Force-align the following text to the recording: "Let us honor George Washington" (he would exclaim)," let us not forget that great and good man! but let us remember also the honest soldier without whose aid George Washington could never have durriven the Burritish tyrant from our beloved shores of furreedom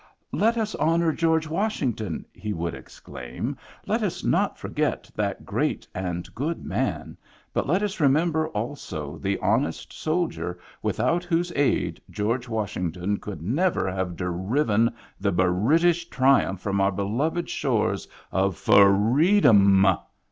"Let 0.31 0.57
us 0.57 0.73
honor 0.73 1.13
George 1.13 1.47
Washington" 1.47 2.25
(he 2.33 2.53
would 2.53 2.73
exclaim)," 2.73 3.55
let 3.85 4.01
us 4.01 4.23
not 4.23 4.57
forget 4.57 5.11
that 5.15 5.45
great 5.45 5.87
and 5.93 6.27
good 6.33 6.65
man! 6.65 7.17
but 7.53 7.67
let 7.67 7.83
us 7.83 7.99
remember 7.99 8.47
also 8.47 9.19
the 9.19 9.37
honest 9.43 9.93
soldier 9.93 10.57
without 10.81 11.23
whose 11.23 11.51
aid 11.55 12.01
George 12.09 12.49
Washington 12.49 13.17
could 13.17 13.43
never 13.43 13.87
have 13.93 14.15
durriven 14.15 14.91
the 15.19 15.31
Burritish 15.31 16.09
tyrant 16.09 16.59
from 16.61 16.81
our 16.81 16.91
beloved 16.91 17.47
shores 17.47 18.07
of 18.31 18.55
furreedom 18.55 19.99